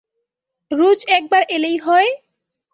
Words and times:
রোজ 0.71 0.99
একবার 1.17 1.41
এলেই 1.49 1.77
হয়! 1.77 2.09